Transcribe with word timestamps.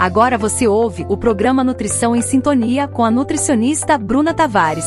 Agora 0.00 0.38
você 0.38 0.66
ouve 0.66 1.04
o 1.10 1.16
programa 1.18 1.62
Nutrição 1.62 2.16
em 2.16 2.22
Sintonia 2.22 2.88
com 2.88 3.04
a 3.04 3.10
nutricionista 3.10 3.98
Bruna 3.98 4.32
Tavares. 4.32 4.86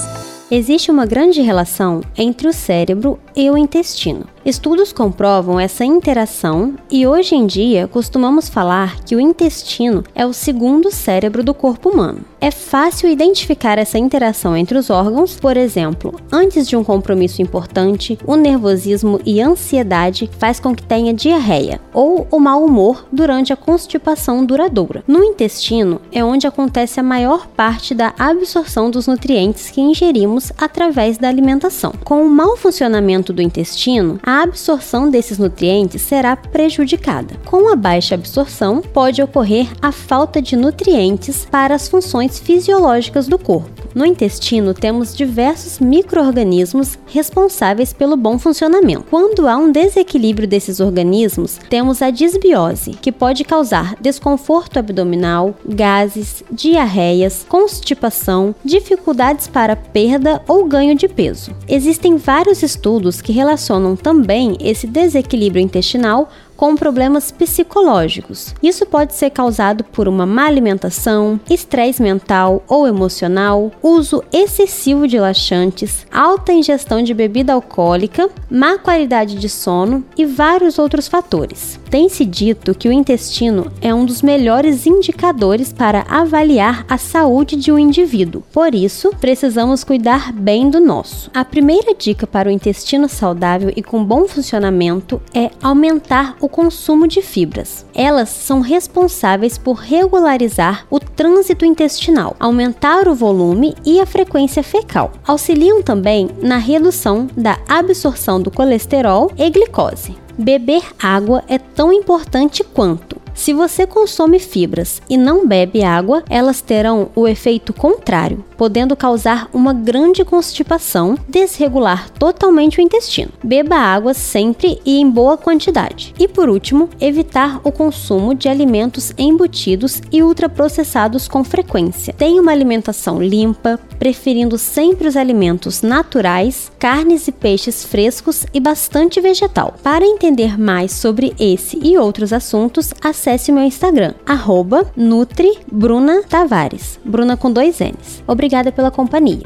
Existe 0.49 0.89
uma 0.89 1.05
grande 1.05 1.39
relação 1.39 2.01
entre 2.17 2.47
o 2.47 2.51
cérebro 2.51 3.19
e 3.35 3.47
o 3.47 3.55
intestino. 3.55 4.25
Estudos 4.45 4.91
comprovam 4.91 5.57
essa 5.57 5.85
interação 5.85 6.73
e 6.91 7.07
hoje 7.07 7.33
em 7.33 7.47
dia 7.47 7.87
costumamos 7.87 8.49
falar 8.49 8.99
que 9.05 9.15
o 9.15 9.19
intestino 9.19 10.03
é 10.13 10.25
o 10.25 10.33
segundo 10.33 10.91
cérebro 10.91 11.41
do 11.41 11.53
corpo 11.53 11.89
humano. 11.89 12.25
É 12.41 12.51
fácil 12.51 13.07
identificar 13.07 13.77
essa 13.77 13.97
interação 13.97 14.57
entre 14.57 14.77
os 14.77 14.89
órgãos, 14.89 15.37
por 15.37 15.55
exemplo, 15.55 16.19
antes 16.29 16.67
de 16.67 16.75
um 16.75 16.83
compromisso 16.83 17.41
importante, 17.41 18.19
o 18.27 18.35
nervosismo 18.35 19.17
e 19.25 19.39
ansiedade 19.39 20.29
faz 20.37 20.59
com 20.59 20.75
que 20.75 20.83
tenha 20.83 21.13
diarreia, 21.13 21.79
ou 21.93 22.27
o 22.29 22.37
mau 22.37 22.65
humor 22.65 23.07
durante 23.13 23.53
a 23.53 23.55
constipação 23.55 24.45
duradoura. 24.45 25.05
No 25.07 25.23
intestino 25.23 26.01
é 26.11 26.21
onde 26.21 26.45
acontece 26.45 26.99
a 26.99 27.03
maior 27.03 27.47
parte 27.47 27.95
da 27.95 28.13
absorção 28.19 28.91
dos 28.91 29.07
nutrientes 29.07 29.69
que 29.69 29.79
ingerimos 29.79 30.51
através 30.57 31.17
da 31.17 31.29
alimentação. 31.29 31.93
Com 32.03 32.25
o 32.25 32.29
mau 32.29 32.57
funcionamento 32.57 33.31
do 33.31 33.41
intestino, 33.41 34.19
a 34.21 34.32
absorção 34.41 35.09
desses 35.09 35.37
nutrientes 35.37 36.01
será 36.01 36.35
prejudicada. 36.35 37.35
Com 37.45 37.71
a 37.71 37.75
baixa 37.75 38.15
absorção, 38.15 38.81
pode 38.81 39.21
ocorrer 39.21 39.67
a 39.81 39.91
falta 39.91 40.41
de 40.41 40.55
nutrientes 40.55 41.45
para 41.51 41.75
as 41.75 41.87
funções 41.87 42.39
fisiológicas 42.39 43.27
do 43.27 43.37
corpo. 43.37 43.82
No 43.95 44.05
intestino, 44.05 44.73
temos 44.73 45.15
diversos 45.15 45.79
micro-organismos 45.79 46.97
responsáveis 47.05 47.93
pelo 47.93 48.17
bom 48.17 48.39
funcionamento. 48.39 49.05
Quando 49.09 49.47
há 49.47 49.55
um 49.55 49.71
desequilíbrio 49.71 50.47
desses 50.47 50.79
organismos, 50.79 51.59
temos 51.69 52.01
a 52.01 52.09
disbiose, 52.09 52.91
que 52.91 53.11
pode 53.11 53.43
causar 53.43 53.95
desconforto 54.01 54.79
abdominal, 54.79 55.55
gases, 55.65 56.43
diarreias, 56.51 57.45
constipação, 57.47 58.55
dificuldades 58.65 59.47
para 59.47 59.75
perda 59.75 60.41
ou 60.47 60.65
ganho 60.65 60.95
de 60.95 61.07
peso. 61.07 61.51
Existem 61.67 62.17
vários 62.17 62.63
estudos 62.63 63.21
que 63.21 63.31
relacionam 63.31 63.95
também 63.95 64.57
esse 64.59 64.87
desequilíbrio 64.87 65.63
intestinal 65.63 66.29
com 66.63 66.77
problemas 66.77 67.29
psicológicos. 67.29 68.55
Isso 68.63 68.85
pode 68.85 69.13
ser 69.15 69.31
causado 69.31 69.83
por 69.83 70.07
uma 70.07 70.25
má 70.25 70.45
alimentação, 70.45 71.37
estresse 71.49 72.01
mental 72.01 72.63
ou 72.69 72.87
emocional, 72.87 73.69
uso 73.83 74.23
excessivo 74.31 75.05
de 75.05 75.19
laxantes, 75.19 76.07
alta 76.09 76.53
ingestão 76.53 77.03
de 77.03 77.13
bebida 77.13 77.51
alcoólica, 77.51 78.29
má 78.49 78.77
qualidade 78.77 79.35
de 79.35 79.49
sono 79.49 80.05
e 80.17 80.25
vários 80.25 80.79
outros 80.79 81.05
fatores. 81.05 81.77
Tem-se 81.93 82.25
dito 82.25 82.73
que 82.73 82.89
o 82.89 82.91
intestino 82.91 83.71
é 83.79 83.93
um 83.93 84.03
dos 84.03 84.23
melhores 84.23 84.87
indicadores 84.87 85.71
para 85.71 86.03
avaliar 86.09 86.83
a 86.89 86.97
saúde 86.97 87.55
de 87.55 87.71
um 87.71 87.77
indivíduo. 87.77 88.41
Por 88.51 88.73
isso, 88.73 89.11
precisamos 89.21 89.83
cuidar 89.83 90.33
bem 90.33 90.71
do 90.71 90.79
nosso. 90.79 91.29
A 91.35 91.45
primeira 91.45 91.93
dica 91.93 92.25
para 92.25 92.49
o 92.49 92.51
intestino 92.51 93.07
saudável 93.07 93.71
e 93.75 93.83
com 93.83 94.03
bom 94.03 94.27
funcionamento 94.27 95.21
é 95.35 95.51
aumentar 95.61 96.35
o 96.41 96.49
consumo 96.49 97.07
de 97.07 97.21
fibras. 97.21 97.85
Elas 97.93 98.29
são 98.29 98.59
responsáveis 98.61 99.59
por 99.59 99.73
regularizar 99.73 100.87
o 100.89 100.99
trânsito 100.99 101.63
intestinal, 101.63 102.35
aumentar 102.39 103.07
o 103.07 103.13
volume 103.13 103.75
e 103.85 103.99
a 103.99 104.05
frequência 104.07 104.63
fecal. 104.63 105.11
Auxiliam 105.27 105.83
também 105.83 106.27
na 106.41 106.57
redução 106.57 107.27
da 107.37 107.59
absorção 107.69 108.41
do 108.41 108.49
colesterol 108.49 109.31
e 109.37 109.47
glicose. 109.51 110.22
Beber 110.37 110.83
água 111.01 111.43
é 111.47 111.57
tão 111.57 111.93
importante 111.93 112.63
quanto. 112.63 113.21
Se 113.35 113.53
você 113.53 113.85
consome 113.85 114.39
fibras 114.39 115.01
e 115.09 115.17
não 115.17 115.47
bebe 115.47 115.83
água, 115.83 116.23
elas 116.29 116.61
terão 116.61 117.09
o 117.15 117.27
efeito 117.27 117.73
contrário, 117.73 118.43
podendo 118.63 118.95
causar 118.95 119.49
uma 119.51 119.73
grande 119.73 120.23
constipação, 120.23 121.17
desregular 121.27 122.09
totalmente 122.11 122.79
o 122.79 122.81
intestino. 122.81 123.29
Beba 123.43 123.75
água 123.75 124.13
sempre 124.13 124.79
e 124.85 125.01
em 125.01 125.09
boa 125.09 125.35
quantidade. 125.35 126.13
E 126.17 126.29
por 126.29 126.47
último, 126.47 126.89
evitar 126.97 127.59
o 127.65 127.73
consumo 127.73 128.33
de 128.33 128.47
alimentos 128.47 129.11
embutidos 129.17 130.01
e 130.13 130.23
ultraprocessados 130.23 131.27
com 131.27 131.43
frequência. 131.43 132.13
Tenha 132.13 132.41
uma 132.41 132.53
alimentação 132.53 133.21
limpa, 133.21 133.77
preferindo 133.99 134.57
sempre 134.57 135.09
os 135.09 135.17
alimentos 135.17 135.81
naturais, 135.81 136.71
carnes 136.79 137.27
e 137.27 137.33
peixes 137.33 137.83
frescos 137.83 138.45
e 138.53 138.61
bastante 138.61 139.19
vegetal. 139.19 139.73
Para 139.83 140.05
entender 140.05 140.57
mais 140.57 140.93
sobre 140.93 141.35
esse 141.37 141.77
e 141.83 141.97
outros 141.97 142.31
assuntos, 142.31 142.93
acesse 143.03 143.51
meu 143.51 143.65
Instagram, 143.65 144.13
arroba 144.25 144.89
NutriBrunaTavares, 144.95 146.97
Bruna 147.03 147.35
com 147.35 147.51
dois 147.51 147.79
N's. 147.79 148.23
Obrigada 148.53 148.71
pela 148.71 148.91
companhia. 148.91 149.41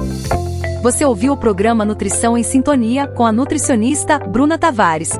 Você 0.83 1.05
ouviu 1.05 1.31
o 1.31 1.37
programa 1.37 1.85
Nutrição 1.85 2.37
em 2.37 2.43
Sintonia 2.43 3.07
com 3.07 3.25
a 3.25 3.31
nutricionista 3.31 4.19
Bruna 4.19 4.57
Tavares. 4.57 5.17